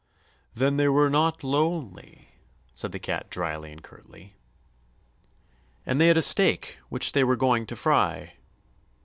"Then 0.55 0.77
they 0.77 0.87
were 0.89 1.11
not 1.11 1.43
lonely," 1.43 2.29
said 2.73 2.91
the 2.91 2.97
cat 2.97 3.29
dryly 3.29 3.71
and 3.71 3.83
curtly. 3.83 4.33
"And 5.85 6.01
they 6.01 6.07
had 6.07 6.17
a 6.17 6.23
steak 6.23 6.79
which 6.89 7.11
they 7.11 7.23
were 7.23 7.35
going 7.35 7.67
to 7.67 7.75
fry." 7.75 8.33